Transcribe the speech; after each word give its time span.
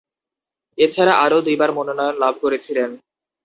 এছাড়া 0.77 1.13
আরও 1.17 1.37
দুইবার 1.41 1.69
মনোনয়ন 1.77 2.15
লাভ 2.19 2.33
করেছিলেন। 2.41 2.89